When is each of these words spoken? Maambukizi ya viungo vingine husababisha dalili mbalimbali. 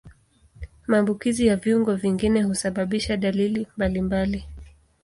Maambukizi 0.87 1.47
ya 1.47 1.55
viungo 1.55 1.95
vingine 1.95 2.43
husababisha 2.43 3.17
dalili 3.17 3.67
mbalimbali. 3.77 4.45